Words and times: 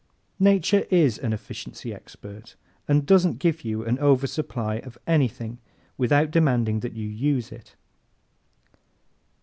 _Nature 0.39 0.87
IS 0.89 1.19
an 1.19 1.31
efficiency 1.31 1.93
expert 1.93 2.55
and 2.87 3.05
doesn't 3.05 3.37
give 3.37 3.63
you 3.63 3.85
an 3.85 3.99
oversupply 3.99 4.77
of 4.77 4.97
anything 5.05 5.59
without 5.95 6.31
demanding 6.31 6.79
that 6.79 6.93
you 6.93 7.07
use 7.07 7.51
it. 7.51 7.75